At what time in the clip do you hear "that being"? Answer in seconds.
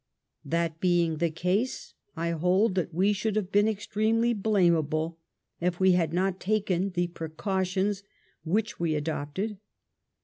0.43-1.17